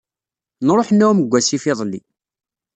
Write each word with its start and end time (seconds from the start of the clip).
Nruḥ 0.65 0.89
nɛumm 0.91 1.19
deg 1.21 1.31
wasif 1.31 1.63
iḍelli. 1.71 2.01